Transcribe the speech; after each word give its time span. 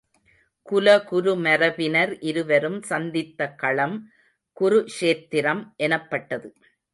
குலகுரு 0.69 1.33
மரபினர் 1.41 2.13
இருவரும் 2.21 2.79
சந்தித்த 2.81 3.49
களம் 3.55 3.95
குருக்ஷேத்திரம் 4.57 5.63
எனப்பட்டது. 5.77 6.49